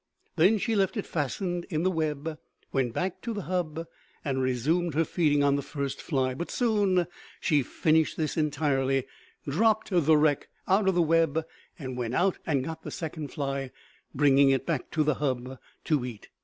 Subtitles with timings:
[0.35, 2.39] Then she left it fastened in the web,
[2.73, 3.85] went back to the hub,
[4.25, 6.33] and resumed her feeding on the first fly.
[6.33, 7.05] But soon
[7.39, 9.05] she finished this entirely,
[9.47, 11.45] dropped the wreck out of the web
[11.77, 13.69] and went out and got the second fly,
[14.15, 16.29] bringing it back to the hub to eat.